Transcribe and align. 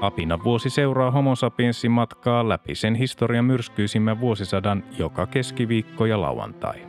Apina 0.00 0.44
vuosi 0.44 0.70
seuraa 0.70 1.10
Homo 1.10 1.34
matkaa 1.88 2.48
läpi 2.48 2.74
sen 2.74 2.94
historian 2.94 3.44
myrskyisimmän 3.44 4.20
vuosisadan 4.20 4.84
joka 4.98 5.26
keskiviikko 5.26 6.06
ja 6.06 6.20
lauantai. 6.20 6.86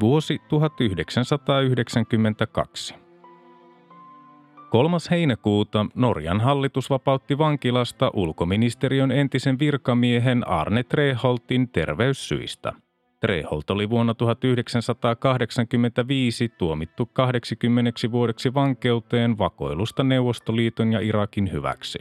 Vuosi 0.00 0.38
1992. 0.48 2.94
3. 4.70 4.96
heinäkuuta 5.10 5.86
Norjan 5.94 6.40
hallitus 6.40 6.90
vapautti 6.90 7.38
vankilasta 7.38 8.10
ulkoministeriön 8.14 9.12
entisen 9.12 9.58
virkamiehen 9.58 10.48
Arne 10.48 10.82
Treholtin 10.82 11.68
terveyssyistä. 11.68 12.72
Treholt 13.20 13.70
oli 13.70 13.90
vuonna 13.90 14.14
1985 14.14 16.48
tuomittu 16.48 17.10
80 17.12 17.90
vuodeksi 18.12 18.54
vankeuteen 18.54 19.38
vakoilusta 19.38 20.04
Neuvostoliiton 20.04 20.92
ja 20.92 21.00
Irakin 21.00 21.52
hyväksi. 21.52 21.98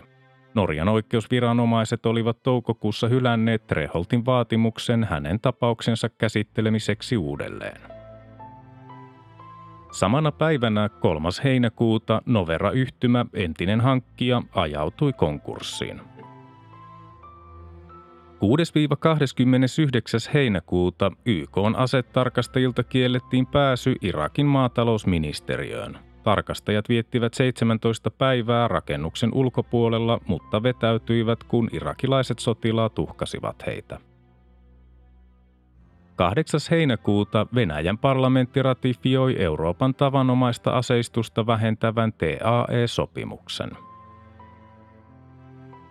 Norjan 0.53 0.89
oikeusviranomaiset 0.89 2.05
olivat 2.05 2.43
toukokuussa 2.43 3.07
hylänneet 3.07 3.67
Treholtin 3.67 4.25
vaatimuksen 4.25 5.03
hänen 5.03 5.39
tapauksensa 5.39 6.09
käsittelemiseksi 6.09 7.17
uudelleen. 7.17 7.81
Samana 9.91 10.31
päivänä 10.31 10.89
3. 10.89 11.29
heinäkuuta 11.43 12.21
Novera-yhtymä, 12.25 13.25
entinen 13.33 13.81
hankkija, 13.81 14.41
ajautui 14.55 15.13
konkurssiin. 15.13 16.01
6-29. 18.39 20.31
heinäkuuta 20.33 21.11
YK 21.25 21.57
asetarkastajilta 21.77 22.83
kiellettiin 22.83 23.47
pääsy 23.47 23.95
Irakin 24.01 24.45
maatalousministeriöön– 24.45 25.97
Tarkastajat 26.23 26.89
viettivät 26.89 27.33
17 27.33 28.11
päivää 28.11 28.67
rakennuksen 28.67 29.33
ulkopuolella, 29.33 30.19
mutta 30.27 30.63
vetäytyivät, 30.63 31.43
kun 31.43 31.69
irakilaiset 31.73 32.39
sotilaat 32.39 32.99
uhkasivat 32.99 33.65
heitä. 33.65 33.99
8. 36.15 36.59
heinäkuuta 36.71 37.47
Venäjän 37.55 37.97
parlamentti 37.97 38.63
ratifioi 38.63 39.35
Euroopan 39.41 39.95
tavanomaista 39.95 40.71
aseistusta 40.71 41.47
vähentävän 41.47 42.13
TAE-sopimuksen. 42.13 43.88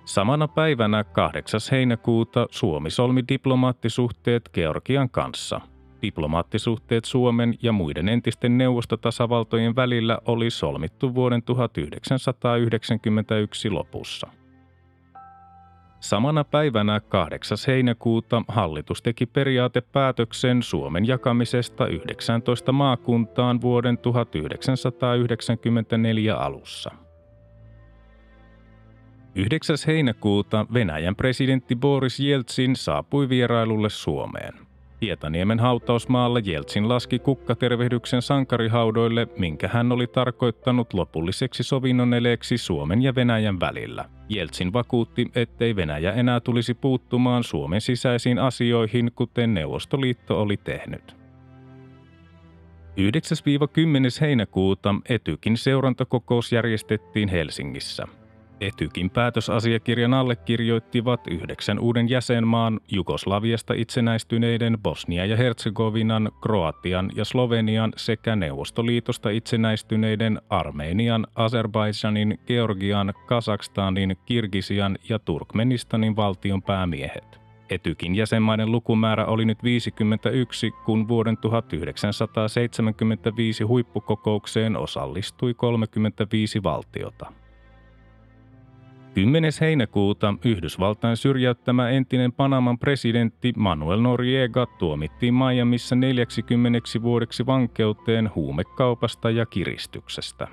Samana 0.08 0.48
päivänä 0.48 1.04
8. 1.04 1.60
heinäkuuta 1.70 2.46
Suomi 2.50 2.90
solmi 2.90 3.24
diplomaattisuhteet 3.28 4.50
Georgian 4.54 5.10
kanssa– 5.10 5.60
Diplomaattisuhteet 6.02 7.04
Suomen 7.04 7.54
ja 7.62 7.72
muiden 7.72 8.08
entisten 8.08 8.58
neuvostotasavaltojen 8.58 9.76
välillä 9.76 10.18
oli 10.26 10.50
solmittu 10.50 11.14
vuoden 11.14 11.42
1991 11.42 13.70
lopussa. 13.70 14.26
Samana 16.00 16.44
päivänä 16.44 17.00
8. 17.00 17.58
heinäkuuta 17.66 18.42
hallitus 18.48 19.02
teki 19.02 19.26
periaatepäätöksen 19.26 20.62
Suomen 20.62 21.06
jakamisesta 21.06 21.86
19 21.86 22.72
maakuntaan 22.72 23.60
vuoden 23.60 23.98
1994 23.98 26.36
alussa. 26.36 27.07
9. 29.34 29.76
heinäkuuta 29.86 30.66
Venäjän 30.74 31.16
presidentti 31.16 31.76
Boris 31.76 32.20
Jeltsin 32.20 32.76
saapui 32.76 33.28
vierailulle 33.28 33.90
Suomeen. 33.90 34.54
Hietaniemen 35.02 35.58
hautausmaalla 35.58 36.38
Jeltsin 36.38 36.88
laski 36.88 37.18
kukkatervehdyksen 37.18 38.22
sankarihaudoille, 38.22 39.28
minkä 39.38 39.68
hän 39.68 39.92
oli 39.92 40.06
tarkoittanut 40.06 40.94
lopulliseksi 40.94 41.62
sovinnon 41.62 42.14
eleeksi 42.14 42.58
Suomen 42.58 43.02
ja 43.02 43.14
Venäjän 43.14 43.60
välillä. 43.60 44.04
Jeltsin 44.28 44.72
vakuutti, 44.72 45.30
ettei 45.34 45.76
Venäjä 45.76 46.12
enää 46.12 46.40
tulisi 46.40 46.74
puuttumaan 46.74 47.44
Suomen 47.44 47.80
sisäisiin 47.80 48.38
asioihin, 48.38 49.12
kuten 49.14 49.54
Neuvostoliitto 49.54 50.42
oli 50.42 50.56
tehnyt. 50.56 51.16
9-10. 52.96 53.00
heinäkuuta 54.20 54.94
Etykin 55.08 55.56
seurantakokous 55.56 56.52
järjestettiin 56.52 57.28
Helsingissä– 57.28 58.06
Etykin 58.60 59.10
päätösasiakirjan 59.10 60.14
allekirjoittivat 60.14 61.20
yhdeksän 61.30 61.78
uuden 61.78 62.08
jäsenmaan 62.08 62.80
Jugoslaviasta 62.90 63.74
itsenäistyneiden 63.74 64.78
Bosnia 64.82 65.26
ja 65.26 65.36
Herzegovinan, 65.36 66.30
Kroatian 66.42 67.10
ja 67.14 67.24
Slovenian 67.24 67.92
sekä 67.96 68.36
Neuvostoliitosta 68.36 69.30
itsenäistyneiden 69.30 70.40
Armenian, 70.50 71.26
Azerbaidžanin, 71.34 72.38
Georgian, 72.46 73.14
Kazakstanin, 73.26 74.16
Kirgisian 74.26 74.98
ja 75.08 75.18
Turkmenistanin 75.18 76.16
valtion 76.16 76.62
päämiehet. 76.62 77.40
Etykin 77.70 78.14
jäsenmaiden 78.14 78.72
lukumäärä 78.72 79.26
oli 79.26 79.44
nyt 79.44 79.62
51, 79.62 80.70
kun 80.84 81.08
vuoden 81.08 81.36
1975 81.36 83.64
huippukokoukseen 83.64 84.76
osallistui 84.76 85.54
35 85.54 86.62
valtiota. 86.62 87.32
10. 89.18 89.52
heinäkuuta 89.60 90.34
Yhdysvaltain 90.44 91.16
syrjäyttämä 91.16 91.88
entinen 91.88 92.32
Panaman 92.32 92.78
presidentti 92.78 93.52
Manuel 93.56 94.00
Noriega 94.00 94.66
tuomittiin 94.66 95.34
Miamiissa 95.34 95.96
40 95.96 96.80
vuodeksi 97.02 97.46
vankeuteen 97.46 98.30
huumekaupasta 98.34 99.30
ja 99.30 99.46
kiristyksestä. 99.46 100.48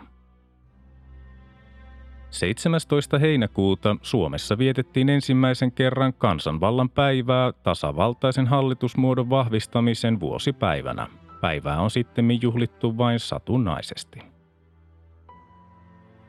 17. 2.30 3.20
heinäkuuta 3.20 3.98
Suomessa 4.02 4.58
vietettiin 4.58 5.10
ensimmäisen 5.10 5.72
kerran 5.72 6.14
kansanvallan 6.14 6.90
päivää 6.90 7.54
tasavaltaisen 7.64 8.48
hallitusmuodon 8.48 9.30
vahvistamisen 9.30 10.20
vuosipäivänä. 10.20 11.08
Päivää 11.42 11.82
on 11.82 11.92
sitten 11.92 12.42
juhlittu 12.42 12.98
vain 12.98 13.20
satunnaisesti. 13.20 14.35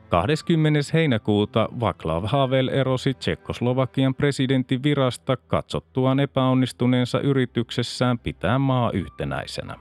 20. 0.09 0.79
heinäkuuta 0.93 1.69
Václav 1.79 2.27
Havel 2.27 2.67
erosi 2.67 3.13
Tsekkoslovakian 3.13 4.15
presidentin 4.15 4.83
virasta 4.83 5.37
katsottuaan 5.37 6.19
epäonnistuneensa 6.19 7.19
yrityksessään 7.19 8.19
pitää 8.19 8.59
maa 8.59 8.91
yhtenäisenä. 8.91 9.75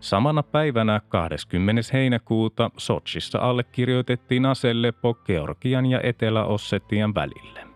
Samana 0.00 0.42
päivänä 0.42 1.00
20. 1.08 1.82
heinäkuuta 1.92 2.70
Sotsissa 2.76 3.38
allekirjoitettiin 3.38 4.46
aselepo 4.46 5.14
Georgian 5.14 5.86
ja 5.86 6.00
Etelä-Ossetian 6.02 7.14
välille. 7.14 7.66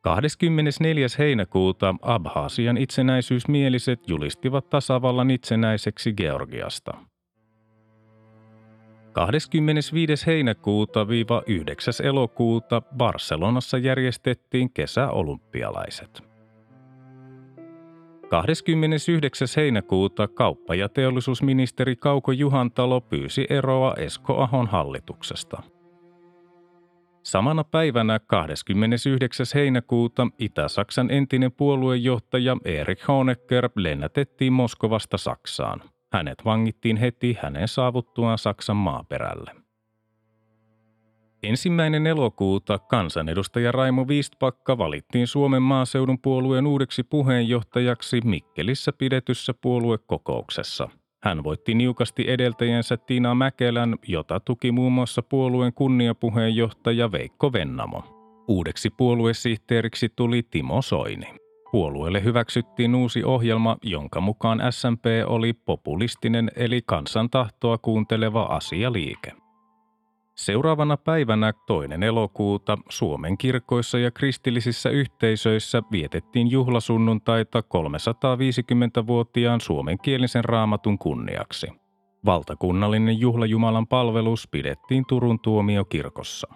24. 0.00 1.06
heinäkuuta 1.18 1.94
Abhaasian 2.02 2.76
itsenäisyysmieliset 2.76 4.08
julistivat 4.08 4.70
tasavallan 4.70 5.30
itsenäiseksi 5.30 6.12
Georgiasta– 6.12 6.94
25. 9.12 10.26
heinäkuuta 10.26 11.06
9. 11.46 11.94
elokuuta 12.06 12.82
Barcelonassa 12.96 13.78
järjestettiin 13.78 14.72
kesäolympialaiset. 14.72 16.22
29. 18.28 19.48
heinäkuuta 19.56 20.28
kauppa- 20.28 20.74
ja 20.74 20.88
teollisuusministeri 20.88 21.96
Kauko 21.96 22.32
Juhantalo 22.32 23.00
pyysi 23.00 23.46
eroa 23.50 23.94
Esko 23.94 24.42
Ahon 24.42 24.66
hallituksesta. 24.66 25.62
Samana 27.22 27.64
päivänä 27.64 28.20
29. 28.26 29.46
heinäkuuta 29.54 30.26
Itä-Saksan 30.38 31.10
entinen 31.10 31.52
puoluejohtaja 31.52 32.56
Erich 32.64 33.08
Honecker 33.08 33.70
lennätettiin 33.76 34.52
Moskovasta 34.52 35.18
Saksaan– 35.18 35.82
hänet 36.12 36.44
vangittiin 36.44 36.96
heti 36.96 37.38
hänen 37.42 37.68
saavuttuaan 37.68 38.38
Saksan 38.38 38.76
maaperälle. 38.76 39.50
Ensimmäinen 41.42 42.06
elokuuta 42.06 42.78
kansanedustaja 42.78 43.72
Raimo 43.72 44.08
Viistpakka 44.08 44.78
valittiin 44.78 45.26
Suomen 45.26 45.62
maaseudun 45.62 46.18
puolueen 46.18 46.66
uudeksi 46.66 47.02
puheenjohtajaksi 47.02 48.20
Mikkelissä 48.24 48.92
pidetyssä 48.92 49.54
puoluekokouksessa. 49.54 50.88
Hän 51.22 51.44
voitti 51.44 51.74
niukasti 51.74 52.24
edeltäjänsä 52.28 52.96
Tiina 52.96 53.34
Mäkelän, 53.34 53.96
jota 54.08 54.40
tuki 54.40 54.72
muun 54.72 54.92
muassa 54.92 55.22
puolueen 55.22 55.72
kunniapuheenjohtaja 55.72 57.12
Veikko 57.12 57.52
Vennamo. 57.52 58.02
Uudeksi 58.48 58.90
puoluesihteeriksi 58.90 60.08
tuli 60.16 60.42
Timo 60.42 60.82
Soini. 60.82 61.26
Puolueelle 61.72 62.24
hyväksyttiin 62.24 62.94
uusi 62.94 63.24
ohjelma, 63.24 63.76
jonka 63.82 64.20
mukaan 64.20 64.60
SMP 64.70 65.04
oli 65.26 65.52
populistinen 65.52 66.50
eli 66.56 66.82
kansan 66.86 67.30
tahtoa 67.30 67.78
kuunteleva 67.78 68.42
asialiike. 68.42 69.32
Seuraavana 70.34 70.96
päivänä 70.96 71.52
toinen 71.66 72.02
elokuuta 72.02 72.78
Suomen 72.88 73.38
kirkoissa 73.38 73.98
ja 73.98 74.10
kristillisissä 74.10 74.90
yhteisöissä 74.90 75.82
vietettiin 75.92 76.50
juhlasunnuntaita 76.50 77.60
350-vuotiaan 77.60 79.60
suomenkielisen 79.60 80.44
raamatun 80.44 80.98
kunniaksi. 80.98 81.66
Valtakunnallinen 82.24 83.20
juhlajumalan 83.20 83.86
palvelus 83.86 84.48
pidettiin 84.50 85.04
Turun 85.08 85.40
tuomiokirkossa. 85.40 86.48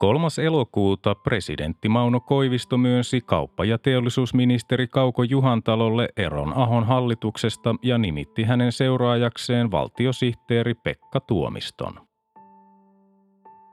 3. 0.00 0.26
elokuuta 0.42 1.14
presidentti 1.14 1.88
Mauno 1.88 2.20
Koivisto 2.20 2.78
myönsi 2.78 3.20
kauppa- 3.20 3.64
ja 3.64 3.78
teollisuusministeri 3.78 4.86
Kauko 4.86 5.22
Juhantalolle 5.22 6.08
eron 6.16 6.52
Ahon 6.56 6.84
hallituksesta 6.84 7.74
ja 7.82 7.98
nimitti 7.98 8.42
hänen 8.42 8.72
seuraajakseen 8.72 9.70
valtiosihteeri 9.70 10.74
Pekka 10.74 11.20
Tuomiston. 11.20 12.00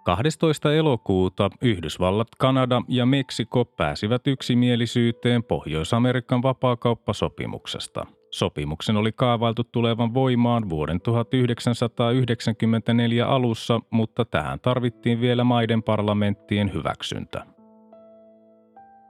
12. 0.05 0.73
elokuuta 0.73 1.49
Yhdysvallat, 1.61 2.27
Kanada 2.37 2.81
ja 2.87 3.05
Meksiko 3.05 3.65
pääsivät 3.65 4.27
yksimielisyyteen 4.27 5.43
Pohjois-Amerikan 5.43 6.43
vapaakauppasopimuksesta. 6.43 8.05
Sopimuksen 8.31 8.97
oli 8.97 9.11
kaavailtu 9.11 9.63
tulevan 9.63 10.13
voimaan 10.13 10.69
vuoden 10.69 11.01
1994 11.01 13.27
alussa, 13.27 13.79
mutta 13.89 14.25
tähän 14.25 14.59
tarvittiin 14.59 15.21
vielä 15.21 15.43
maiden 15.43 15.83
parlamenttien 15.83 16.73
hyväksyntä. 16.73 17.45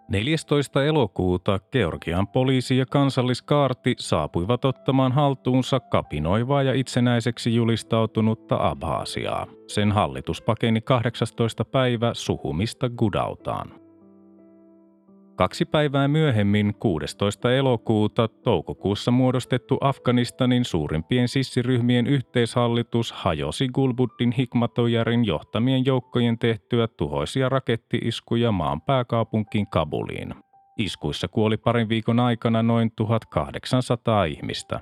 14. 0.09 0.85
elokuuta 0.85 1.59
Georgian 1.71 2.27
poliisi 2.27 2.77
ja 2.77 2.85
kansalliskaarti 2.85 3.95
saapuivat 3.99 4.65
ottamaan 4.65 5.11
haltuunsa 5.11 5.79
kapinoivaa 5.79 6.63
ja 6.63 6.73
itsenäiseksi 6.73 7.55
julistautunutta 7.55 8.69
Abhaasiaa. 8.69 9.47
Sen 9.67 9.91
hallitus 9.91 10.41
pakeni 10.41 10.81
18. 10.81 11.65
päivä 11.65 12.13
Suhumista 12.13 12.89
Gudautaan. 12.89 13.86
Kaksi 15.37 15.65
päivää 15.65 16.07
myöhemmin, 16.07 16.73
16. 16.79 17.53
elokuuta, 17.53 18.27
toukokuussa 18.27 19.11
muodostettu 19.11 19.77
Afganistanin 19.81 20.65
suurimpien 20.65 21.27
sissiryhmien 21.27 22.07
yhteishallitus 22.07 23.11
hajosi 23.11 23.67
Gulbuddin 23.67 24.31
Hikmatojarin 24.31 25.25
johtamien 25.25 25.85
joukkojen 25.85 26.39
tehtyä 26.39 26.87
tuhoisia 26.87 27.49
rakettiiskuja 27.49 28.51
maan 28.51 28.81
pääkaupunkiin 28.81 29.67
Kabuliin. 29.67 30.35
Iskuissa 30.77 31.27
kuoli 31.27 31.57
parin 31.57 31.89
viikon 31.89 32.19
aikana 32.19 32.63
noin 32.63 32.91
1800 32.95 34.25
ihmistä. 34.25 34.79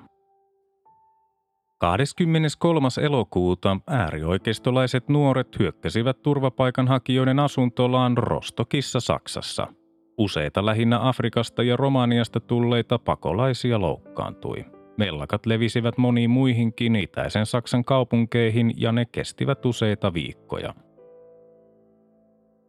23. 1.77 2.87
elokuuta 3.03 3.77
äärioikeistolaiset 3.87 5.09
nuoret 5.09 5.59
hyökkäsivät 5.59 6.21
turvapaikanhakijoiden 6.21 7.39
asuntolaan 7.39 8.17
Rostokissa 8.17 8.99
Saksassa– 8.99 9.67
Useita 10.17 10.65
lähinnä 10.65 11.07
Afrikasta 11.07 11.63
ja 11.63 11.77
Romaniasta 11.77 12.39
tulleita 12.39 12.99
pakolaisia 12.99 13.81
loukkaantui. 13.81 14.65
Mellakat 14.97 15.45
levisivät 15.45 15.97
moniin 15.97 16.29
muihinkin 16.29 16.95
itäisen 16.95 17.45
Saksan 17.45 17.85
kaupunkeihin 17.85 18.73
ja 18.77 18.91
ne 18.91 19.05
kestivät 19.05 19.65
useita 19.65 20.13
viikkoja. 20.13 20.73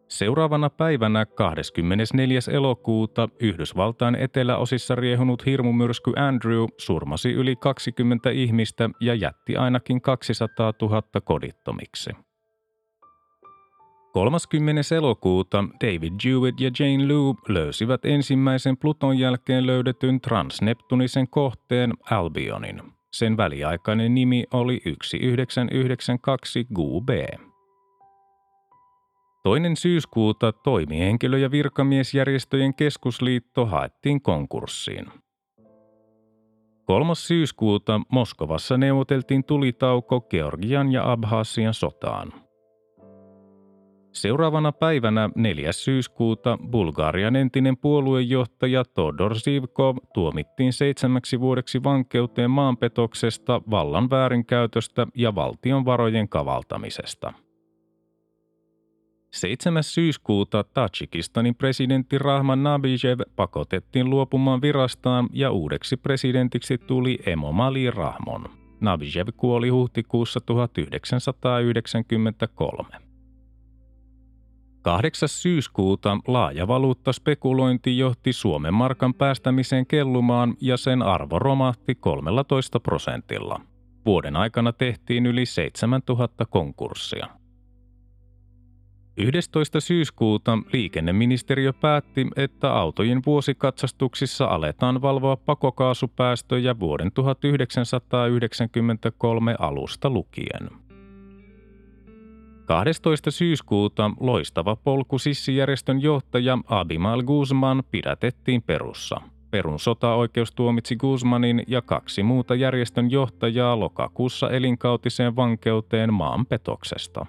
Seuraavana 0.08 0.70
päivänä 0.70 1.26
24. 1.26 2.40
elokuuta 2.52 3.28
Yhdysvaltain 3.40 4.14
eteläosissa 4.14 4.94
riehunut 4.94 5.46
hirmumyrsky 5.46 6.12
Andrew 6.16 6.64
surmasi 6.78 7.32
yli 7.32 7.56
20 7.56 8.30
ihmistä 8.30 8.90
ja 9.00 9.14
jätti 9.14 9.56
ainakin 9.56 10.00
200 10.00 10.72
000 10.82 11.02
kodittomiksi. 11.24 12.10
30. 14.16 14.82
elokuuta 14.96 15.64
David 15.84 16.12
Jewett 16.24 16.60
ja 16.60 16.70
Jane 16.78 17.14
Loop 17.14 17.38
löysivät 17.48 18.04
ensimmäisen 18.04 18.76
Pluton 18.76 19.18
jälkeen 19.18 19.66
löydetyn 19.66 20.20
transneptunisen 20.20 21.28
kohteen 21.28 21.92
Albionin. 22.10 22.82
Sen 23.12 23.36
väliaikainen 23.36 24.14
nimi 24.14 24.44
oli 24.52 24.80
1992 24.84 26.66
GUB. 26.74 27.08
Toinen 29.42 29.76
syyskuuta 29.76 30.52
toimihenkilö- 30.52 31.38
ja 31.38 31.50
virkamiesjärjestöjen 31.50 32.74
keskusliitto 32.74 33.66
haettiin 33.66 34.22
konkurssiin. 34.22 35.06
3. 36.84 37.14
syyskuuta 37.14 38.00
Moskovassa 38.12 38.76
neuvoteltiin 38.76 39.44
tulitauko 39.44 40.20
Georgian 40.20 40.92
ja 40.92 41.12
Abhasian 41.12 41.74
sotaan– 41.74 42.32
Seuraavana 44.16 44.72
päivänä 44.72 45.30
4. 45.34 45.72
syyskuuta 45.72 46.58
Bulgarian 46.70 47.36
entinen 47.36 47.76
puoluejohtaja 47.76 48.84
Todor 48.84 49.34
Zivkov 49.34 49.96
tuomittiin 50.14 50.72
seitsemäksi 50.72 51.40
vuodeksi 51.40 51.82
vankeuteen 51.82 52.50
maanpetoksesta, 52.50 53.62
vallan 53.70 54.10
väärinkäytöstä 54.10 55.06
ja 55.14 55.34
valtion 55.34 55.84
varojen 55.84 56.28
kavaltamisesta. 56.28 57.32
7. 59.32 59.82
syyskuuta 59.82 60.64
Tajikistanin 60.64 61.54
presidentti 61.54 62.18
Rahman 62.18 62.62
Nabijev 62.62 63.20
pakotettiin 63.36 64.10
luopumaan 64.10 64.62
virastaan 64.62 65.28
ja 65.32 65.50
uudeksi 65.50 65.96
presidentiksi 65.96 66.78
tuli 66.78 67.18
Emomali 67.26 67.90
Rahmon. 67.90 68.44
Nabijev 68.80 69.28
kuoli 69.36 69.68
huhtikuussa 69.68 70.40
1993. 70.40 73.05
8. 74.86 75.28
syyskuuta 75.28 76.18
laaja 76.26 76.68
valuuttaspekulointi 76.68 77.98
johti 77.98 78.32
Suomen 78.32 78.74
markan 78.74 79.14
päästämiseen 79.14 79.86
kellumaan 79.86 80.54
ja 80.60 80.76
sen 80.76 81.02
arvo 81.02 81.38
romahti 81.38 81.94
13 81.94 82.80
prosentilla. 82.80 83.60
Vuoden 84.06 84.36
aikana 84.36 84.72
tehtiin 84.72 85.26
yli 85.26 85.46
7000 85.46 86.46
konkurssia. 86.46 87.26
11. 89.16 89.80
syyskuuta 89.80 90.58
liikenneministeriö 90.72 91.72
päätti, 91.72 92.26
että 92.36 92.72
autojen 92.72 93.22
vuosikatsastuksissa 93.26 94.44
aletaan 94.44 95.02
valvoa 95.02 95.36
pakokaasupäästöjä 95.36 96.80
vuoden 96.80 97.12
1993 97.12 99.56
alusta 99.58 100.10
lukien. 100.10 100.85
12. 102.66 103.30
syyskuuta 103.30 104.10
loistava 104.20 104.76
polkusissijärjestön 104.76 106.02
johtaja 106.02 106.58
Abimal 106.68 107.22
Guzman 107.22 107.82
pidätettiin 107.90 108.62
Perussa. 108.62 109.20
Perun 109.50 109.78
sotaoikeus 109.78 110.52
tuomitsi 110.52 110.96
Guzmanin 110.96 111.62
ja 111.66 111.82
kaksi 111.82 112.22
muuta 112.22 112.54
järjestön 112.54 113.10
johtajaa 113.10 113.80
lokakuussa 113.80 114.50
elinkautiseen 114.50 115.36
vankeuteen 115.36 116.14
maanpetoksesta. 116.14 117.26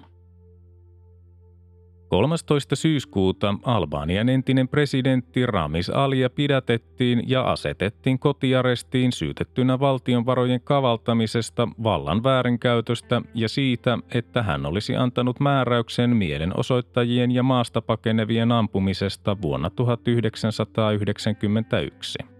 13. 2.08 2.76
syyskuuta 2.76 3.54
Albanian 3.62 4.28
entinen 4.28 4.68
presidentti 4.68 5.46
Ramis 5.46 5.90
Alia 5.90 6.30
pidätettiin 6.30 7.22
ja 7.26 7.42
asetettiin 7.42 8.18
kotiarestiin 8.18 9.12
syytettynä 9.12 9.80
valtionvarojen 9.80 10.60
kavaltamisesta, 10.60 11.68
vallan 11.82 12.22
väärinkäytöstä 12.22 13.22
ja 13.34 13.48
siitä, 13.48 13.98
että 14.14 14.42
hän 14.42 14.66
olisi 14.66 14.96
antanut 14.96 15.40
määräyksen 15.40 16.16
mielenosoittajien 16.16 17.30
ja 17.30 17.42
maasta 17.42 17.82
pakenevien 17.82 18.52
ampumisesta 18.52 19.36
vuonna 19.42 19.70
1991. 19.70 22.37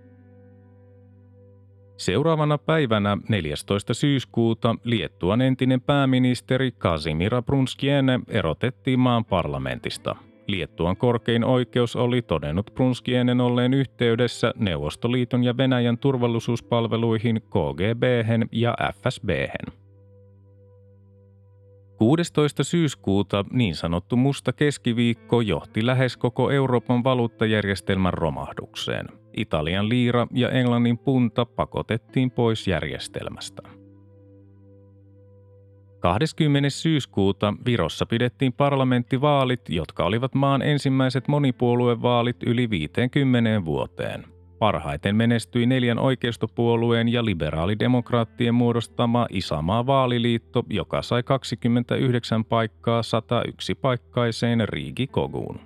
Seuraavana 1.98 2.58
päivänä 2.58 3.18
14. 3.28 3.94
syyskuuta 3.94 4.74
Liettuan 4.84 5.40
entinen 5.40 5.80
pääministeri 5.80 6.72
Kazimira 6.72 7.42
Brunskiene 7.42 8.20
erotettiin 8.28 9.00
maan 9.00 9.24
parlamentista. 9.24 10.16
Liettuan 10.46 10.96
korkein 10.96 11.44
oikeus 11.44 11.96
oli 11.96 12.22
todennut 12.22 12.70
Brunskienen 12.74 13.40
olleen 13.40 13.74
yhteydessä 13.74 14.52
Neuvostoliiton 14.56 15.44
ja 15.44 15.56
Venäjän 15.56 15.98
turvallisuuspalveluihin 15.98 17.42
KGB 17.42 18.02
ja 18.52 18.76
FSB. 18.94 19.28
16. 21.96 22.64
syyskuuta 22.64 23.44
niin 23.50 23.74
sanottu 23.74 24.16
musta 24.16 24.52
keskiviikko 24.52 25.40
johti 25.40 25.86
lähes 25.86 26.16
koko 26.16 26.50
Euroopan 26.50 27.04
valuuttajärjestelmän 27.04 28.14
romahdukseen. 28.14 29.06
Italian 29.40 29.88
liira 29.88 30.26
ja 30.32 30.50
Englannin 30.50 30.98
punta 30.98 31.44
pakotettiin 31.44 32.30
pois 32.30 32.66
järjestelmästä. 32.66 33.62
20. 36.00 36.70
syyskuuta 36.70 37.54
Virossa 37.66 38.06
pidettiin 38.06 38.52
parlamenttivaalit, 38.52 39.60
jotka 39.68 40.04
olivat 40.04 40.34
maan 40.34 40.62
ensimmäiset 40.62 41.28
monipuoluevaalit 41.28 42.36
yli 42.46 42.70
50 42.70 43.64
vuoteen. 43.64 44.24
Parhaiten 44.58 45.16
menestyi 45.16 45.66
neljän 45.66 45.98
oikeistopuolueen 45.98 47.08
ja 47.08 47.24
liberaalidemokraattien 47.24 48.54
muodostama 48.54 49.26
Isamaa 49.30 49.86
vaaliliitto, 49.86 50.64
joka 50.70 51.02
sai 51.02 51.22
29 51.22 52.44
paikkaa 52.44 53.02
101 53.02 53.74
paikkaiseen 53.74 54.68
Riigi 54.68 55.06
Koguun. 55.06 55.60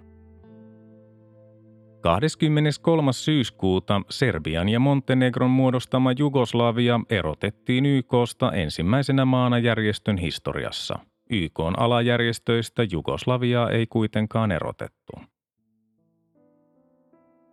23. 2.02 3.12
syyskuuta 3.12 4.00
Serbian 4.10 4.68
ja 4.68 4.80
Montenegron 4.80 5.50
muodostama 5.50 6.12
Jugoslavia 6.12 7.00
erotettiin 7.10 7.86
YKsta 7.86 8.52
ensimmäisenä 8.52 9.24
maana 9.24 9.58
järjestön 9.58 10.18
historiassa. 10.18 10.98
YKn 11.30 11.74
alajärjestöistä 11.76 12.82
Jugoslaviaa 12.82 13.70
ei 13.70 13.86
kuitenkaan 13.86 14.52
erotettu. 14.52 15.31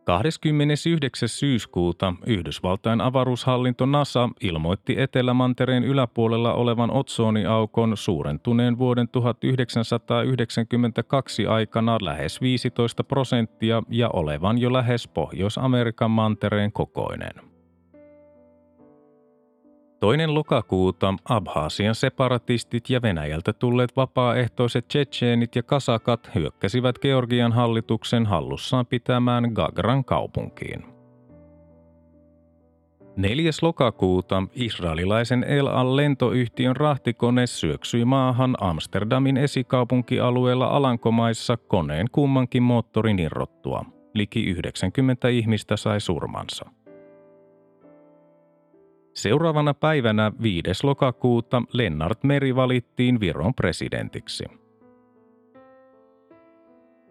29. 0.10 1.30
syyskuuta 1.30 2.14
Yhdysvaltain 2.26 3.02
avaruushallinto 3.02 3.86
NASA 3.86 4.30
ilmoitti 4.42 5.02
Etelämantereen 5.02 5.84
yläpuolella 5.84 6.54
olevan 6.54 6.92
otsoniaukon 6.92 7.98
suurentuneen 7.98 8.78
vuoden 8.78 9.08
1992 9.08 11.48
aikana 11.48 11.98
lähes 12.02 12.42
15 12.42 13.04
prosenttia 13.04 13.84
ja 13.90 14.10
olevan 14.10 14.58
jo 14.58 14.74
lähes 14.74 15.08
Pohjois-Amerikan 15.08 16.12
mantereen 16.12 16.72
kokoinen. 16.72 17.49
Toinen 20.00 20.34
lokakuuta 20.34 21.14
Abhaasian 21.30 21.96
separatistit 21.96 22.90
ja 22.90 23.02
Venäjältä 23.02 23.54
tulleet 23.54 23.96
vapaaehtoiset 23.96 24.88
tsetseenit 24.88 25.56
ja 25.56 25.64
kasakat 25.64 26.32
hyökkäsivät 26.36 27.00
Georgian 27.00 27.52
hallituksen 27.52 28.26
hallussaan 28.26 28.86
pitämään 28.86 29.52
Gagran 29.54 30.06
kaupunkiin. 30.06 30.84
4. 33.16 33.52
lokakuuta 33.62 34.44
israelilaisen 34.54 35.44
El 35.44 35.68
Al-lentoyhtiön 35.68 36.76
rahtikone 36.76 37.48
syöksyi 37.48 38.06
maahan 38.06 38.56
Amsterdamin 38.60 39.38
esikaupunkialueella 39.38 40.68
Alankomaissa 40.68 41.58
koneen 41.58 42.08
kummankin 42.12 42.64
moottorin 42.64 43.20
irrottua. 43.20 43.86
Liki 44.14 44.46
90 44.46 45.28
ihmistä 45.28 45.78
sai 45.78 46.02
surmansa. 46.02 46.66
Seuraavana 49.14 49.74
päivänä 49.74 50.32
5. 50.42 50.64
lokakuuta 50.84 51.64
Lennart 51.74 52.24
Meri 52.24 52.56
valittiin 52.56 53.20
Viron 53.20 53.54
presidentiksi. 53.54 54.46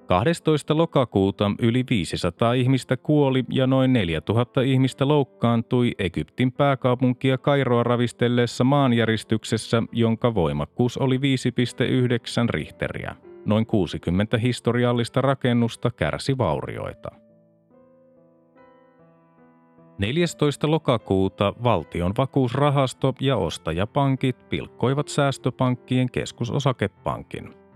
12. 0.07 0.77
lokakuuta 0.77 1.51
yli 1.59 1.85
500 1.91 2.53
ihmistä 2.53 2.97
kuoli 2.97 3.45
ja 3.51 3.67
noin 3.67 3.93
4000 3.93 4.61
ihmistä 4.61 5.09
loukkaantui 5.09 5.93
Egyptin 5.99 6.53
pääkaupunkia 6.53 7.39
Kairoa 7.39 7.83
ravistelleessa 7.83 8.65
maanjäristyksessä, 8.65 9.83
jonka 9.93 10.35
voimakkuus 10.35 10.99
oli 10.99 11.17
5,9 11.17 11.23
richteriä. 12.51 13.17
Noin 13.47 13.67
60 13.67 14.39
historiallista 14.39 15.21
rakennusta 15.21 15.91
kärsi 15.91 16.39
vaurioita. 16.39 17.28
14. 19.99 20.71
lokakuuta 20.71 21.53
valtion 21.63 22.13
vakuusrahasto 22.19 23.15
ja 23.21 23.37
ostajapankit 23.37 24.49
pilkkoivat 24.49 25.09
säästöpankkien 25.09 26.11
keskusosakepankin. 26.11 27.68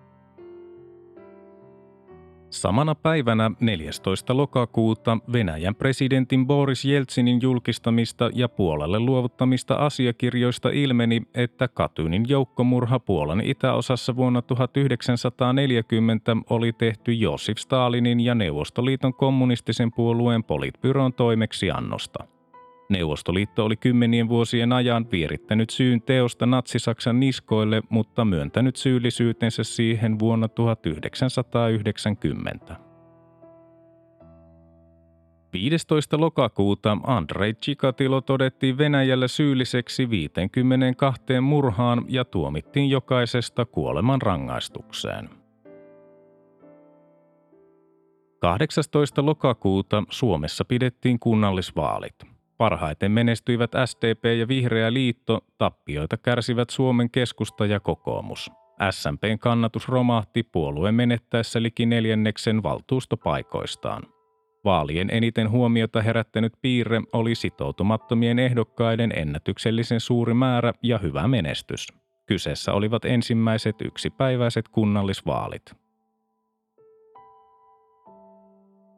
Samana 2.52 2.94
päivänä 2.94 3.50
14. 3.60 4.36
lokakuuta 4.36 5.18
Venäjän 5.32 5.74
presidentin 5.74 6.46
Boris 6.46 6.84
Jeltsinin 6.84 7.42
julkistamista 7.42 8.30
ja 8.34 8.48
Puolalle 8.48 8.98
luovuttamista 9.00 9.74
asiakirjoista 9.74 10.68
ilmeni, 10.68 11.22
että 11.34 11.68
Katynin 11.68 12.24
joukkomurha 12.28 12.98
Puolan 12.98 13.40
itäosassa 13.40 14.16
vuonna 14.16 14.42
1940 14.42 16.36
oli 16.50 16.72
tehty 16.72 17.12
Josif 17.12 17.58
Stalinin 17.58 18.20
ja 18.20 18.34
Neuvostoliiton 18.34 19.14
kommunistisen 19.14 19.92
puolueen 19.92 20.44
politbyron 20.44 21.12
toimeksiannosta. 21.12 22.24
Neuvostoliitto 22.92 23.64
oli 23.64 23.76
kymmenien 23.76 24.28
vuosien 24.28 24.72
ajan 24.72 25.06
vierittänyt 25.12 25.70
syyn 25.70 26.02
teosta 26.02 26.46
natsisaksan 26.46 27.20
niskoille, 27.20 27.82
mutta 27.88 28.24
myöntänyt 28.24 28.76
syyllisyytensä 28.76 29.64
siihen 29.64 30.18
vuonna 30.18 30.48
1990. 30.48 32.76
15. 35.52 36.20
lokakuuta 36.20 36.98
Andrei 37.02 37.54
Chikatilo 37.54 38.20
todettiin 38.20 38.78
Venäjällä 38.78 39.28
syylliseksi 39.28 40.10
52 40.10 41.40
murhaan 41.40 42.04
ja 42.08 42.24
tuomittiin 42.24 42.90
jokaisesta 42.90 43.64
kuoleman 43.64 44.22
rangaistukseen. 44.22 45.30
18. 48.38 49.26
lokakuuta 49.26 50.04
Suomessa 50.10 50.64
pidettiin 50.64 51.18
kunnallisvaalit. 51.18 52.31
Parhaiten 52.62 53.12
menestyivät 53.12 53.70
SDP 53.84 54.24
ja 54.38 54.48
Vihreä 54.48 54.92
liitto, 54.92 55.40
tappioita 55.58 56.16
kärsivät 56.16 56.70
Suomen 56.70 57.10
keskusta 57.10 57.66
ja 57.66 57.80
kokoomus. 57.80 58.50
SMPn 58.90 59.38
kannatus 59.40 59.88
romahti 59.88 60.42
puolueen 60.42 60.94
menettäessä 60.94 61.62
liki 61.62 61.86
neljänneksen 61.86 62.62
valtuustopaikoistaan. 62.62 64.02
Vaalien 64.64 65.10
eniten 65.10 65.50
huomiota 65.50 66.02
herättänyt 66.02 66.52
piirre 66.62 67.00
oli 67.12 67.34
sitoutumattomien 67.34 68.38
ehdokkaiden 68.38 69.12
ennätyksellisen 69.16 70.00
suuri 70.00 70.34
määrä 70.34 70.72
ja 70.82 70.98
hyvä 70.98 71.28
menestys. 71.28 71.88
Kyseessä 72.26 72.72
olivat 72.72 73.04
ensimmäiset 73.04 73.76
yksipäiväiset 73.84 74.68
kunnallisvaalit. 74.68 75.81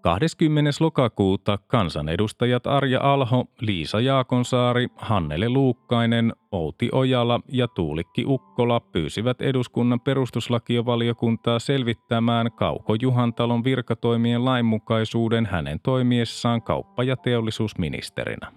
20. 0.04 0.70
lokakuuta 0.80 1.58
kansanedustajat 1.66 2.66
Arja 2.66 3.00
Alho, 3.00 3.44
Liisa 3.60 4.00
Jaakonsaari, 4.00 4.88
Hannele 4.96 5.48
Luukkainen, 5.48 6.32
Outi 6.52 6.88
Ojala 6.92 7.40
ja 7.48 7.68
Tuulikki 7.68 8.24
Ukkola 8.26 8.80
pyysivät 8.80 9.40
eduskunnan 9.40 10.00
perustuslakiovaliokuntaa 10.00 11.58
selvittämään 11.58 12.52
Kauko 12.52 12.94
Juhantalon 13.02 13.64
virkatoimien 13.64 14.44
lainmukaisuuden 14.44 15.46
hänen 15.46 15.80
toimiessaan 15.80 16.62
kauppa- 16.62 17.04
ja 17.04 17.16
teollisuusministerinä. 17.16 18.52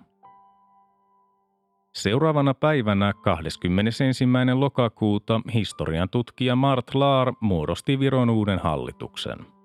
Seuraavana 1.93 2.53
päivänä 2.53 3.13
21. 3.23 4.13
lokakuuta 4.53 5.41
historian 5.53 6.09
tutkija 6.09 6.55
Mart 6.55 6.95
Laar 6.95 7.33
muodosti 7.41 7.99
Viron 7.99 8.29
uuden 8.29 8.59
hallituksen– 8.59 9.37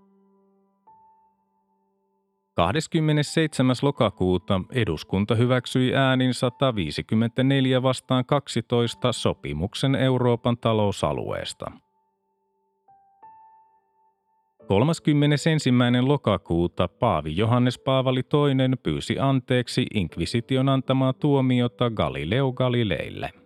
27. 2.55 3.77
lokakuuta 3.83 4.61
eduskunta 4.73 5.35
hyväksyi 5.35 5.95
äänin 5.95 6.35
154 6.35 7.83
vastaan 7.83 8.25
12 8.25 9.13
sopimuksen 9.13 9.95
Euroopan 9.95 10.59
talousalueesta. 10.59 11.73
31. 14.69 15.51
lokakuuta 16.01 16.89
Paavi 16.89 17.37
Johannes 17.37 17.79
Paavali 17.79 18.21
II 18.21 18.77
pyysi 18.83 19.19
anteeksi 19.19 19.87
inkvisition 19.95 20.69
antamaa 20.69 21.13
tuomiota 21.13 21.91
Galileo 21.91 22.53
Galileille– 22.53 23.31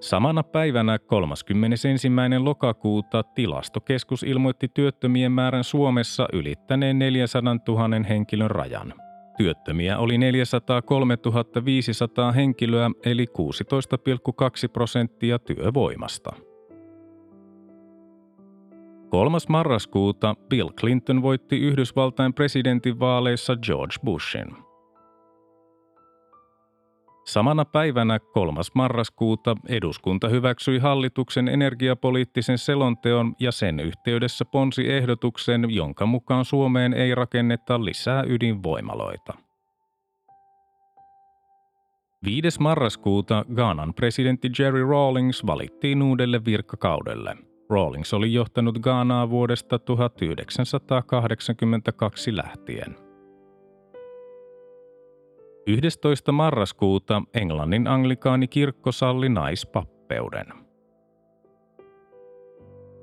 Samana 0.00 0.42
päivänä 0.42 0.98
31. 0.98 1.88
lokakuuta 2.38 3.22
tilastokeskus 3.22 4.22
ilmoitti 4.22 4.68
työttömien 4.68 5.32
määrän 5.32 5.64
Suomessa 5.64 6.28
ylittäneen 6.32 6.98
400 6.98 7.56
000 7.68 7.88
henkilön 8.08 8.50
rajan. 8.50 8.94
Työttömiä 9.36 9.98
oli 9.98 10.18
403 10.18 11.16
500 11.64 12.32
henkilöä 12.32 12.90
eli 13.04 13.26
16,2 13.38 14.68
prosenttia 14.72 15.38
työvoimasta. 15.38 16.30
3. 19.08 19.38
marraskuuta 19.48 20.34
Bill 20.48 20.68
Clinton 20.68 21.22
voitti 21.22 21.60
Yhdysvaltain 21.60 22.34
presidentinvaaleissa 22.34 23.56
George 23.56 23.94
Bushin– 24.04 24.56
Samana 27.30 27.64
päivänä 27.64 28.18
3. 28.18 28.60
marraskuuta 28.74 29.56
eduskunta 29.68 30.28
hyväksyi 30.28 30.78
hallituksen 30.78 31.48
energiapoliittisen 31.48 32.58
selonteon 32.58 33.34
ja 33.40 33.52
sen 33.52 33.80
yhteydessä 33.80 34.44
ponsiehdotuksen, 34.44 35.74
jonka 35.74 36.06
mukaan 36.06 36.44
Suomeen 36.44 36.92
ei 36.92 37.14
rakenneta 37.14 37.84
lisää 37.84 38.24
ydinvoimaloita. 38.26 39.34
5. 42.24 42.60
marraskuuta 42.60 43.44
Ghanan 43.54 43.94
presidentti 43.94 44.50
Jerry 44.58 44.88
Rawlings 44.88 45.46
valittiin 45.46 46.02
uudelle 46.02 46.44
virkakaudelle. 46.44 47.36
Rawlings 47.70 48.14
oli 48.14 48.32
johtanut 48.32 48.78
Ghanaa 48.78 49.30
vuodesta 49.30 49.78
1982 49.78 52.36
lähtien. 52.36 53.09
11. 55.70 56.32
marraskuuta 56.32 57.22
Englannin 57.34 57.86
anglikaanikirkko 57.86 58.92
salli 58.92 59.28
naispappeuden. 59.28 60.46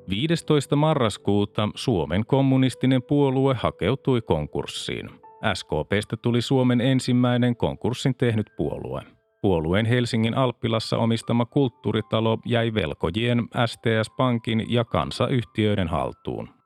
15. 0.10 0.76
marraskuuta 0.76 1.70
Suomen 1.76 2.26
kommunistinen 2.26 3.04
puolue 3.04 3.56
hakeutui 3.56 4.22
konkurssiin. 4.22 5.10
SKPstä 5.54 6.18
tuli 6.22 6.42
Suomen 6.42 6.82
ensimmäinen 6.82 7.56
konkurssin 7.56 8.16
tehnyt 8.16 8.48
puolue. 8.58 9.02
Puolueen 9.42 9.86
Helsingin 9.86 10.38
Alppilassa 10.38 10.98
omistama 10.98 11.46
kulttuuritalo 11.46 12.38
jäi 12.46 12.74
velkojien 12.74 13.40
STS-pankin 13.66 14.66
ja 14.70 14.86
kansayhtiöiden 14.86 15.88
haltuun. 15.88 16.57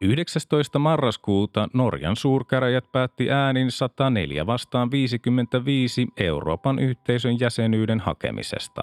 19. 0.00 0.78
marraskuuta 0.78 1.68
Norjan 1.74 2.16
suurkäräjät 2.16 2.84
päätti 2.92 3.30
äänin 3.30 3.70
104 3.70 4.46
vastaan 4.46 4.90
55 4.90 6.06
Euroopan 6.16 6.78
yhteisön 6.78 7.40
jäsenyyden 7.40 8.00
hakemisesta. 8.00 8.82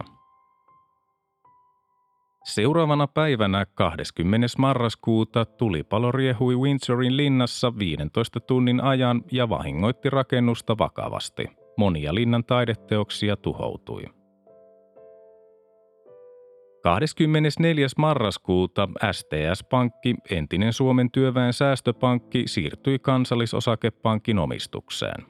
Seuraavana 2.43 3.07
päivänä 3.07 3.65
20. 3.65 4.47
marraskuuta 4.57 5.45
tulipalo 5.45 6.11
riehui 6.11 6.55
Windsorin 6.55 7.17
linnassa 7.17 7.77
15 7.77 8.39
tunnin 8.39 8.83
ajan 8.83 9.23
ja 9.31 9.49
vahingoitti 9.49 10.09
rakennusta 10.09 10.77
vakavasti. 10.77 11.45
Monia 11.77 12.15
linnan 12.15 12.43
taideteoksia 12.43 13.35
tuhoutui. 13.37 14.20
24. 16.83 17.87
marraskuuta 17.97 18.89
STS-pankki, 19.11 20.15
entinen 20.31 20.73
Suomen 20.73 21.11
työväen 21.11 21.53
säästöpankki, 21.53 22.43
siirtyi 22.47 22.99
kansallisosakepankin 22.99 24.39
omistukseen. 24.39 25.25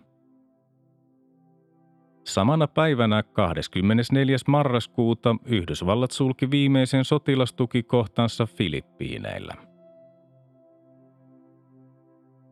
Samana 2.26 2.68
päivänä 2.68 3.24
24. 3.24 4.38
marraskuuta 4.48 5.36
Yhdysvallat 5.46 6.12
sulki 6.12 6.52
viimeisen 6.52 7.06
sotilastukikohtansa 7.06 8.46
Filippiineillä– 8.46 9.54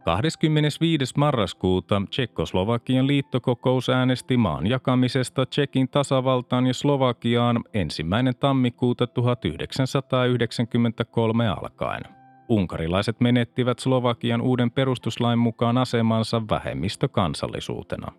25. 0.10 1.14
marraskuuta 1.18 2.02
Tsekkoslovakian 2.10 3.08
liittokokous 3.08 3.90
äänesti 3.90 4.38
maan 4.38 4.68
jakamisesta 4.68 5.46
Tsekin 5.46 5.90
tasavaltaan 5.90 6.68
ja 6.68 6.74
Slovakiaan 6.74 7.64
ensimmäinen 7.74 8.36
tammikuuta 8.36 9.08
1993 9.08 11.48
alkaen. 11.48 12.04
Unkarilaiset 12.50 13.20
menettivät 13.20 13.80
Slovakian 13.80 14.42
uuden 14.42 14.72
perustuslain 14.72 15.40
mukaan 15.40 15.78
asemansa 15.78 16.42
vähemmistökansallisuutena. 16.50 18.12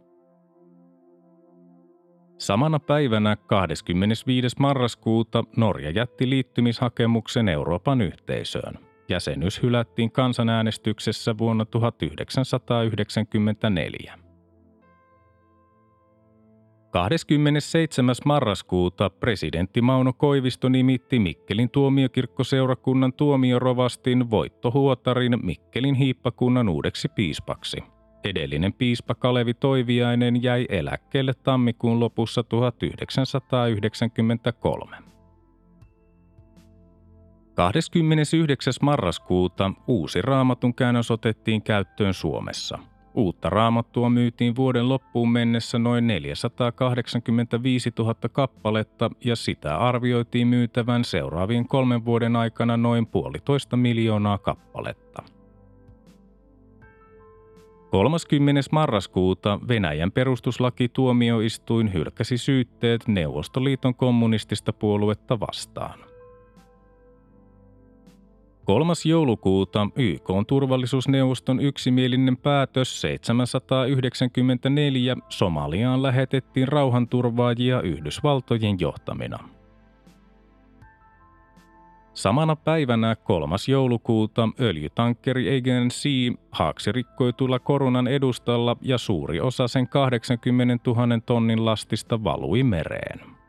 Samana 2.38 2.78
päivänä 2.78 3.36
25. 3.36 4.56
marraskuuta 4.58 5.44
Norja 5.56 5.90
jätti 5.90 6.30
liittymishakemuksen 6.30 7.48
Euroopan 7.48 8.00
yhteisöön– 8.00 8.78
Jäsenyys 9.10 9.62
hylättiin 9.62 10.12
kansanäänestyksessä 10.12 11.38
vuonna 11.38 11.64
1994. 11.64 14.18
27. 16.90 18.14
marraskuuta 18.24 19.10
presidentti 19.10 19.82
Mauno 19.82 20.12
Koivisto 20.12 20.68
nimitti 20.68 21.18
Mikkelin 21.18 21.70
tuomiokirkkoseurakunnan 21.70 23.12
tuomiorovastin 23.12 24.30
Voitto 24.30 24.70
Huotarin 24.70 25.38
Mikkelin 25.42 25.94
hiippakunnan 25.94 26.68
uudeksi 26.68 27.08
piispaksi. 27.08 27.82
Edellinen 28.24 28.72
piispa 28.72 29.14
Kalevi 29.14 29.54
Toiviainen 29.54 30.42
jäi 30.42 30.66
eläkkeelle 30.68 31.32
tammikuun 31.34 32.00
lopussa 32.00 32.42
1993. 32.42 34.96
29. 37.54 38.74
marraskuuta 38.82 39.72
uusi 39.86 40.22
raamatun 40.22 40.74
käännös 40.74 41.10
otettiin 41.10 41.62
käyttöön 41.62 42.14
Suomessa. 42.14 42.78
Uutta 43.14 43.50
raamattua 43.50 44.10
myytiin 44.10 44.56
vuoden 44.56 44.88
loppuun 44.88 45.32
mennessä 45.32 45.78
noin 45.78 46.06
485 46.06 47.92
000 47.98 48.14
kappaletta 48.32 49.10
ja 49.24 49.36
sitä 49.36 49.76
arvioitiin 49.76 50.48
myytävän 50.48 51.04
seuraavien 51.04 51.68
kolmen 51.68 52.04
vuoden 52.04 52.36
aikana 52.36 52.76
noin 52.76 53.06
puolitoista 53.06 53.76
miljoonaa 53.76 54.38
kappaletta. 54.38 55.22
30. 57.90 58.60
marraskuuta 58.72 59.60
Venäjän 59.68 60.12
perustuslaki-tuomioistuin 60.12 61.92
hylkäsi 61.92 62.38
syytteet 62.38 63.08
Neuvostoliiton 63.08 63.94
kommunistista 63.94 64.72
puoluetta 64.72 65.40
vastaan. 65.40 66.09
3. 68.64 68.92
joulukuuta 69.04 69.88
YK 69.96 70.30
on 70.30 70.46
turvallisuusneuvoston 70.46 71.60
yksimielinen 71.60 72.36
päätös 72.36 73.00
794 73.00 75.16
Somaliaan 75.28 76.02
lähetettiin 76.02 76.68
rauhanturvaajia 76.68 77.80
Yhdysvaltojen 77.80 78.80
johtamina. 78.80 79.38
Samana 82.14 82.56
päivänä 82.56 83.16
3. 83.16 83.56
joulukuuta 83.68 84.48
öljytankkeri 84.60 85.48
Aegean 85.48 85.90
Sea 85.90 86.32
haaksi 86.50 86.92
rikkoitulla 86.92 87.58
koronan 87.58 88.08
edustalla 88.08 88.76
ja 88.80 88.98
suuri 88.98 89.40
osa 89.40 89.68
sen 89.68 89.88
80 89.88 90.90
000 90.90 91.20
tonnin 91.26 91.64
lastista 91.64 92.24
valui 92.24 92.62
mereen. 92.62 93.39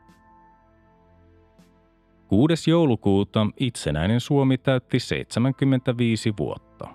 6. 2.32 2.70
joulukuuta 2.70 3.46
itsenäinen 3.60 4.20
Suomi 4.20 4.58
täytti 4.58 5.00
75 5.00 6.34
vuotta. 6.38 6.88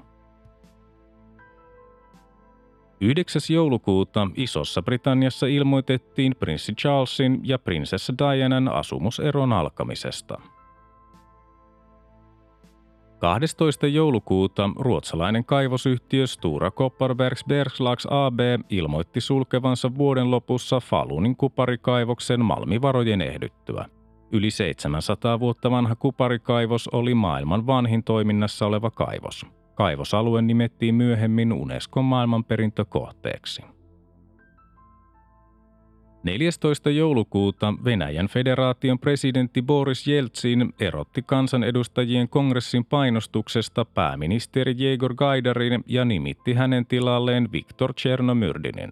9. 3.01 3.41
joulukuuta 3.49 4.27
Isossa 4.35 4.81
Britanniassa 4.81 5.47
ilmoitettiin 5.47 6.35
prinssi 6.39 6.73
Charlesin 6.73 7.39
ja 7.43 7.59
prinsessa 7.59 8.13
Dianan 8.17 8.67
asumuseron 8.67 9.53
alkamisesta. 9.53 10.41
12. 13.19 13.87
joulukuuta 13.87 14.69
ruotsalainen 14.75 15.45
kaivosyhtiö 15.45 16.27
Stura 16.27 16.71
Kopparbergs 16.71 17.43
Bergslags 17.47 18.07
AB 18.09 18.39
ilmoitti 18.69 19.21
sulkevansa 19.21 19.95
vuoden 19.97 20.31
lopussa 20.31 20.79
Falunin 20.79 21.35
kuparikaivoksen 21.35 22.45
malmivarojen 22.45 23.21
ehdyttyä– 23.21 23.85
Yli 24.31 24.51
700 24.51 25.39
vuotta 25.39 25.71
vanha 25.71 25.95
kuparikaivos 25.95 26.87
oli 26.87 27.13
maailman 27.13 27.67
vanhin 27.67 28.03
toiminnassa 28.03 28.65
oleva 28.65 28.91
kaivos. 28.91 29.45
Kaivosalue 29.75 30.41
nimettiin 30.41 30.95
myöhemmin 30.95 31.53
Unescon 31.53 32.05
maailmanperintökohteeksi. 32.05 33.61
14. 36.23 36.89
joulukuuta 36.89 37.73
Venäjän 37.83 38.27
federaation 38.27 38.99
presidentti 38.99 39.61
Boris 39.61 40.07
Jeltsin 40.07 40.73
erotti 40.79 41.21
kansanedustajien 41.21 42.29
kongressin 42.29 42.85
painostuksesta 42.85 43.85
pääministeri 43.85 44.75
Jegor 44.77 45.15
Gaidarin 45.15 45.83
ja 45.85 46.05
nimitti 46.05 46.53
hänen 46.53 46.85
tilalleen 46.85 47.51
Viktor 47.51 47.93
Chernomyrdinin. 47.93 48.91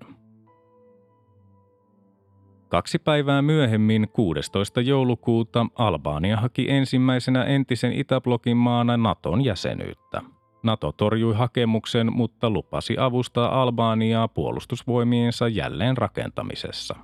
Kaksi 2.69 2.99
päivää 2.99 3.41
myöhemmin, 3.41 4.08
16. 4.13 4.82
joulukuuta, 4.82 5.65
Albania 5.75 6.38
haki 6.38 6.71
ensimmäisenä 6.71 7.43
entisen 7.43 7.93
Itäblokin 7.93 8.58
maana 8.58 8.97
Naton 8.97 9.45
jäsenyyttä. 9.45 10.21
Nato 10.63 10.91
torjui 10.91 11.36
hakemuksen, 11.36 12.13
mutta 12.13 12.49
lupasi 12.49 12.95
avustaa 12.99 13.62
Albaniaa 13.62 14.28
puolustusvoimiensa 14.28 15.47
jälleen 15.47 15.97
rakentamisessa. 15.97 16.95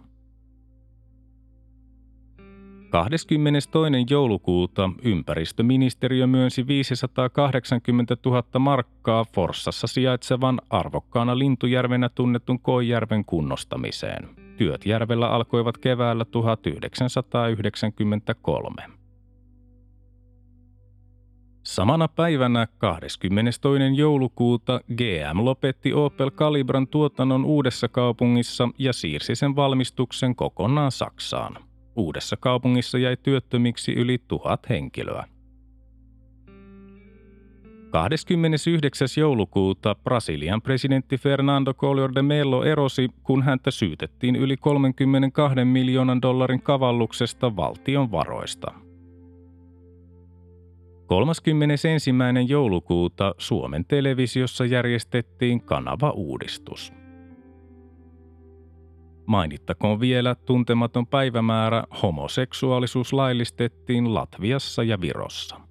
22. 2.90 4.06
joulukuuta 4.10 4.90
ympäristöministeriö 5.04 6.28
myönsi 6.28 6.68
580 6.68 8.18
000 8.26 8.44
markkaa 8.60 9.26
Forssassa 9.34 9.88
sijaitsevan 9.88 10.62
arvokkaana 10.70 11.38
lintujärvenä 11.38 12.10
tunnetun 12.10 12.60
Koijärven 12.60 13.26
kunnostamiseen. 13.26 14.41
Työt 14.62 14.86
järvellä 14.86 15.30
alkoivat 15.30 15.78
keväällä 15.78 16.26
1993. 16.26 18.84
Samana 21.64 22.08
päivänä 22.08 22.68
22. 22.78 23.62
joulukuuta 23.96 24.82
GM 24.96 25.46
lopetti 25.46 25.94
Opel 25.94 26.32
Calibran 26.32 26.88
tuotannon 26.88 27.46
uudessa 27.46 27.88
kaupungissa 27.88 28.70
ja 28.78 28.94
siirsi 28.94 29.36
sen 29.36 29.56
valmistuksen 29.56 30.36
kokonaan 30.36 30.92
Saksaan. 30.92 31.58
Uudessa 31.96 32.38
kaupungissa 32.38 32.98
jäi 32.98 33.18
työttömiksi 33.18 33.94
yli 33.94 34.18
tuhat 34.28 34.70
henkilöä. 34.70 35.26
29. 37.92 39.08
joulukuuta 39.18 39.96
Brasilian 39.96 40.62
presidentti 40.62 41.18
Fernando 41.18 41.74
Collor 41.74 42.16
de 42.16 42.22
Mello 42.22 42.64
erosi, 42.64 43.10
kun 43.24 43.44
häntä 43.44 43.72
syytettiin 43.72 44.36
yli 44.36 44.58
32 44.58 45.66
miljoonan 45.66 46.22
dollarin 46.22 46.62
kavalluksesta 46.62 47.56
valtion 47.56 48.12
varoista. 48.12 48.74
31. 51.06 51.88
joulukuuta 52.48 53.36
Suomen 53.38 53.86
televisiossa 53.86 54.66
järjestettiin 54.66 55.62
kanava-uudistus. 55.62 56.94
Mainittakoon 59.26 60.00
vielä 60.00 60.36
tuntematon 60.36 61.08
päivämäärä 61.08 61.84
homoseksuaalisuus 62.04 63.14
laillistettiin 63.14 64.14
Latviassa 64.14 64.84
ja 64.84 65.02
Virossa. 65.02 65.71